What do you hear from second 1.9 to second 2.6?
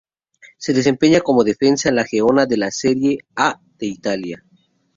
la Genoa de